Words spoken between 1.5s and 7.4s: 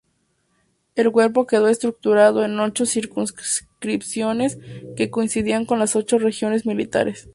estructurado en ocho circunscripciones —que coincidían con las ocho regiones militares—.